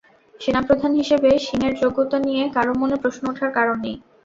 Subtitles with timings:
[0.35, 3.97] সেনাপ্রধান হিসেবে সিংয়ের যোগ্যতা নিয়ে কারও মনে প্রশ্ন ওঠার কারণ নেই।